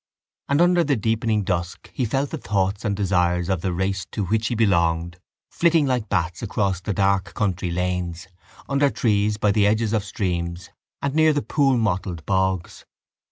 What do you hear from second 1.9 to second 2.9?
he felt the thoughts